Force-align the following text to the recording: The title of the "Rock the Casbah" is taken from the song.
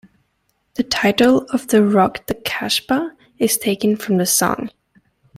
The 0.77 0.83
title 0.83 1.45
of 1.51 1.67
the 1.67 1.83
"Rock 1.85 2.25
the 2.25 2.33
Casbah" 2.33 3.15
is 3.37 3.59
taken 3.59 3.95
from 3.95 4.17
the 4.17 4.25
song. 4.25 4.71